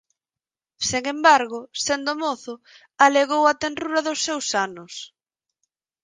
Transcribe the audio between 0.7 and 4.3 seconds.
Sen embargo, sendo mozo, alegou a tenrura dos